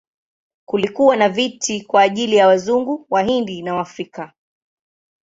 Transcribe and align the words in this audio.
Kulikuwa 0.65 1.15
na 1.15 1.29
viti 1.29 1.81
kwa 1.83 2.01
ajili 2.01 2.35
ya 2.35 2.47
Wazungu, 2.47 3.05
Wahindi 3.09 3.61
na 3.61 3.75
Waafrika. 3.75 4.33